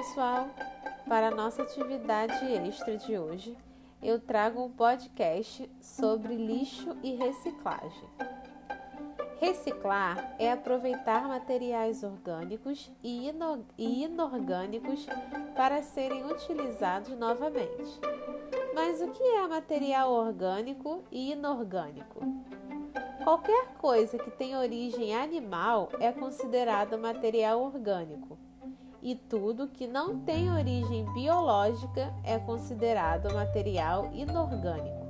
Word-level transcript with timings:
pessoal! 0.00 0.48
Para 1.06 1.28
a 1.28 1.30
nossa 1.30 1.62
atividade 1.62 2.42
extra 2.66 2.96
de 2.96 3.18
hoje, 3.18 3.54
eu 4.02 4.18
trago 4.18 4.64
um 4.64 4.70
podcast 4.70 5.70
sobre 5.78 6.34
lixo 6.36 6.96
e 7.02 7.16
reciclagem. 7.16 8.08
Reciclar 9.38 10.34
é 10.38 10.50
aproveitar 10.50 11.28
materiais 11.28 12.02
orgânicos 12.02 12.90
e 13.04 13.30
inorgânicos 13.78 15.06
para 15.54 15.82
serem 15.82 16.24
utilizados 16.24 17.10
novamente. 17.18 18.00
Mas 18.74 19.02
o 19.02 19.08
que 19.08 19.22
é 19.22 19.46
material 19.46 20.10
orgânico 20.10 21.04
e 21.12 21.32
inorgânico? 21.32 22.20
Qualquer 23.22 23.74
coisa 23.74 24.18
que 24.18 24.30
tem 24.30 24.56
origem 24.56 25.14
animal 25.14 25.90
é 26.00 26.10
considerado 26.10 26.96
material 26.96 27.60
orgânico, 27.60 28.38
e 29.02 29.14
tudo 29.14 29.68
que 29.68 29.86
não 29.86 30.20
tem 30.20 30.50
origem 30.50 31.04
biológica 31.12 32.12
é 32.22 32.38
considerado 32.38 33.32
material 33.34 34.10
inorgânico. 34.12 35.06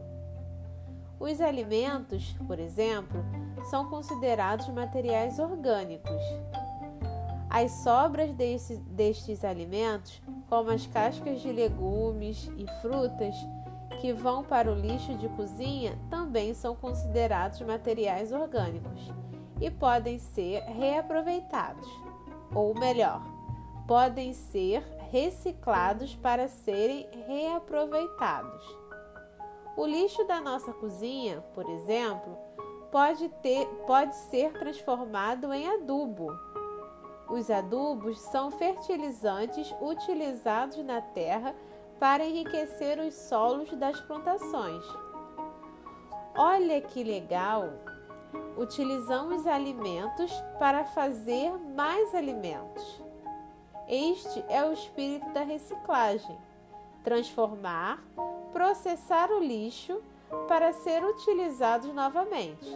Os 1.19 1.41
alimentos, 1.41 2.35
por 2.47 2.59
exemplo, 2.59 3.23
são 3.69 3.91
considerados 3.91 4.69
materiais 4.69 5.39
orgânicos. 5.39 6.23
As 7.51 7.71
sobras 7.83 8.33
destes, 8.33 8.79
destes 8.87 9.45
alimentos, 9.45 10.23
como 10.49 10.71
as 10.71 10.87
cascas 10.87 11.43
de 11.43 11.53
legumes 11.53 12.51
e 12.57 12.67
frutas, 12.81 13.35
que 14.01 14.15
vão 14.15 14.43
para 14.43 14.73
o 14.73 14.75
lixo 14.75 15.15
de 15.17 15.29
cozinha 15.31 15.99
também 16.09 16.55
são 16.55 16.75
considerados 16.75 17.61
materiais 17.61 18.33
orgânicos 18.33 19.13
e 19.61 19.71
podem 19.71 20.19
ser 20.19 20.63
reaproveitados, 20.63 21.87
ou 22.55 22.75
melhor, 22.75 23.23
podem 23.91 24.33
ser 24.33 24.85
reciclados 25.11 26.15
para 26.15 26.47
serem 26.47 27.09
reaproveitados. 27.27 28.65
O 29.77 29.85
lixo 29.85 30.23
da 30.29 30.41
nossa 30.41 30.73
cozinha, 30.73 31.41
por 31.53 31.69
exemplo, 31.69 32.39
pode, 32.93 33.29
ter, 33.43 33.67
pode 33.89 34.15
ser 34.15 34.53
transformado 34.53 35.53
em 35.53 35.69
adubo. 35.69 36.29
Os 37.29 37.51
adubos 37.51 38.21
são 38.21 38.53
fertilizantes 38.53 39.75
utilizados 39.81 40.79
na 40.85 41.01
terra 41.01 41.53
para 41.99 42.25
enriquecer 42.25 43.01
os 43.01 43.15
solos 43.15 43.73
das 43.73 44.01
plantações. 44.03 44.85
Olha 46.39 46.81
que 46.81 47.03
legal! 47.03 47.65
Utilizamos 48.57 49.49
alimentos 49.49 50.31
para 50.61 50.85
fazer 50.85 51.51
mais 51.75 52.15
alimentos. 52.15 53.10
Este 53.93 54.45
é 54.49 54.65
o 54.65 54.73
espírito 54.73 55.29
da 55.33 55.43
reciclagem: 55.43 56.39
transformar, 57.03 58.01
processar 58.53 59.33
o 59.33 59.41
lixo 59.41 60.01
para 60.47 60.73
ser 60.73 61.03
utilizados 61.03 61.93
novamente. 61.93 62.73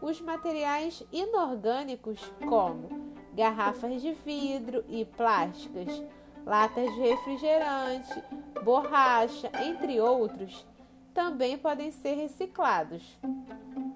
Os 0.00 0.20
materiais 0.20 1.04
inorgânicos, 1.12 2.18
como 2.48 2.88
garrafas 3.32 4.02
de 4.02 4.12
vidro 4.12 4.84
e 4.88 5.04
plásticas, 5.04 6.02
latas 6.44 6.92
de 6.96 7.00
refrigerante, 7.00 8.24
borracha, 8.64 9.52
entre 9.64 10.00
outros, 10.00 10.66
também 11.14 11.56
podem 11.56 11.92
ser 11.92 12.14
reciclados. 12.14 13.16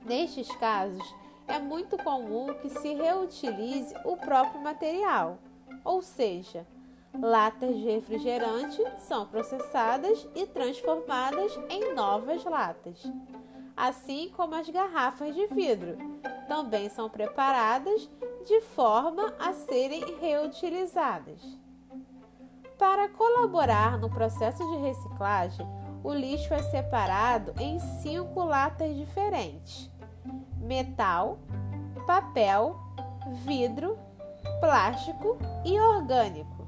Nestes 0.04 0.46
casos, 0.54 1.02
é 1.48 1.58
muito 1.58 1.96
comum 1.98 2.54
que 2.62 2.70
se 2.70 2.94
reutilize 2.94 3.92
o 4.04 4.16
próprio 4.16 4.60
material, 4.60 5.38
ou 5.86 6.02
seja, 6.02 6.66
latas 7.14 7.74
de 7.74 7.84
refrigerante 7.84 8.82
são 8.98 9.24
processadas 9.24 10.28
e 10.34 10.44
transformadas 10.44 11.56
em 11.70 11.94
novas 11.94 12.44
latas, 12.44 13.02
assim 13.76 14.30
como 14.36 14.56
as 14.56 14.68
garrafas 14.68 15.34
de 15.34 15.46
vidro 15.46 15.96
também 16.48 16.88
são 16.88 17.08
preparadas 17.08 18.10
de 18.46 18.60
forma 18.60 19.32
a 19.38 19.52
serem 19.52 20.18
reutilizadas. 20.18 21.40
Para 22.76 23.08
colaborar 23.08 23.98
no 23.98 24.10
processo 24.10 24.62
de 24.70 24.76
reciclagem, 24.78 25.66
o 26.02 26.12
lixo 26.12 26.52
é 26.52 26.62
separado 26.62 27.54
em 27.60 27.78
cinco 27.78 28.44
latas 28.44 28.94
diferentes: 28.94 29.90
metal, 30.58 31.38
papel, 32.06 32.76
vidro, 33.44 33.98
plástico 34.60 35.38
e 35.64 35.78
orgânico. 35.78 36.66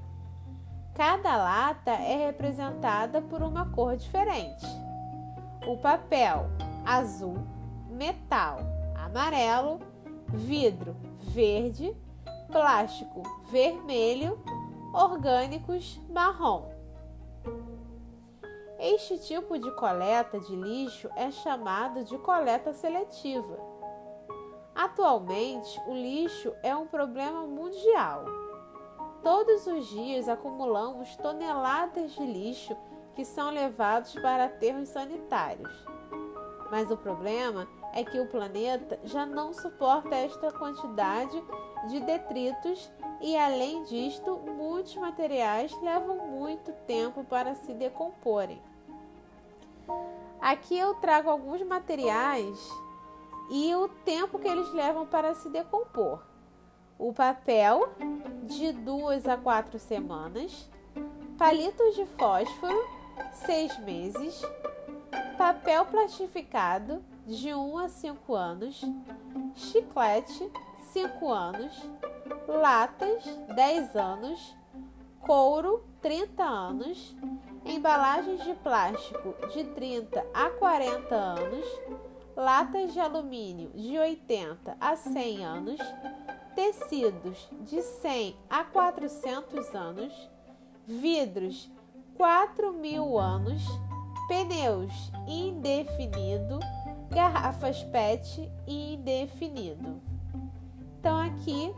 Cada 0.95 1.37
lata 1.37 1.93
é 1.93 2.27
representada 2.27 3.23
por 3.23 3.43
uma 3.43 3.71
cor 3.71 3.97
diferente. 3.97 4.67
O 5.67 5.77
papel 5.77 6.47
azul, 6.85 7.39
metal 7.89 8.59
amarelo, 8.97 9.81
vidro 10.29 10.97
verde, 11.33 11.97
plástico 12.51 13.23
vermelho 13.51 14.43
orgânicos 14.93 16.01
marrom. 16.11 16.69
Este 18.79 19.19
tipo 19.19 19.59
de 19.59 19.71
coleta 19.73 20.39
de 20.39 20.55
lixo 20.55 21.09
é 21.17 21.31
chamado 21.31 22.05
de 22.05 22.17
coleta 22.19 22.73
seletiva. 22.73 23.78
Atualmente, 24.79 25.83
o 25.89 25.93
lixo 25.93 26.55
é 26.63 26.73
um 26.77 26.87
problema 26.87 27.45
mundial. 27.45 28.25
Todos 29.25 29.67
os 29.67 29.89
dias 29.89 30.29
acumulamos 30.29 31.17
toneladas 31.17 32.13
de 32.13 32.25
lixo 32.25 32.77
que 33.17 33.25
são 33.25 33.51
levados 33.51 34.15
para 34.15 34.45
aterros 34.45 34.89
sanitários. 34.91 35.85
Mas 36.71 36.93
o 36.93 36.97
problema 36.97 37.67
é 37.93 38.05
que 38.05 38.21
o 38.21 38.29
planeta 38.29 39.01
já 39.03 39.27
não 39.27 39.53
suporta 39.53 40.15
esta 40.15 40.53
quantidade 40.53 41.43
de 41.89 41.99
detritos 41.99 42.89
e, 43.21 43.37
além 43.37 43.83
disto, 43.83 44.39
muitos 44.39 44.95
materiais 44.95 45.77
levam 45.83 46.29
muito 46.29 46.71
tempo 46.87 47.25
para 47.25 47.57
se 47.57 47.75
decomporem. 47.75 48.63
Aqui 50.41 50.79
eu 50.79 50.95
trago 50.95 51.29
alguns 51.29 51.63
materiais 51.63 52.57
e 53.51 53.75
o 53.75 53.89
tempo 53.89 54.39
que 54.39 54.49
eles 54.49 54.73
levam 54.73 55.07
para 55.07 55.35
se 55.35 55.49
decompor. 55.49 56.23
O 56.99 57.13
papel, 57.13 57.89
de 58.43 58.73
duas 58.73 59.27
a 59.27 59.37
quatro 59.37 59.79
semanas. 59.79 60.69
Palitos 61.37 61.95
de 61.95 62.05
fósforo, 62.07 62.85
seis 63.33 63.79
meses. 63.81 64.43
Papel 65.37 65.85
plastificado, 65.87 67.03
de 67.27 67.55
1 67.55 67.79
a 67.79 67.89
5 67.89 68.35
anos. 68.35 68.85
Chiclete, 69.55 70.51
5 70.93 71.33
anos 71.33 71.89
latas 72.49 73.25
10 73.55 73.97
anos, 73.97 74.57
couro 75.21 75.85
30 76.01 76.43
anos, 76.43 77.17
embalagens 77.65 78.43
de 78.45 78.55
plástico 78.55 79.35
de 79.53 79.65
30 79.65 80.25
a 80.33 80.51
40 80.51 81.15
anos, 81.15 81.65
latas 82.39 82.93
de 82.93 83.01
alumínio 83.01 83.69
de 83.75 83.99
80 83.99 84.77
a 84.81 84.95
100 84.95 85.45
anos, 85.45 85.81
tecidos 86.55 87.49
de 87.63 87.83
100 87.83 88.37
a 88.49 88.63
400 88.63 89.75
anos, 89.75 90.31
vidros 90.87 91.69
4 92.17 92.73
mil 92.75 93.19
anos, 93.19 93.61
pneus 94.29 95.11
indefinido, 95.27 96.61
garrafas 97.11 97.83
PET 97.83 98.49
indefinido. 98.69 100.01
Então 101.01 101.19
aqui 101.19 101.75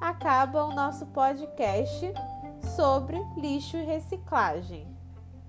acaba 0.00 0.66
o 0.66 0.72
nosso 0.72 1.04
podcast 1.06 2.12
sobre 2.76 3.20
lixo 3.36 3.76
e 3.76 3.82
reciclagem. 3.82 4.86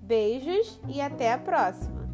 Beijos 0.02 0.80
e 0.88 1.00
até 1.00 1.32
a 1.32 1.38
próxima! 1.38 2.07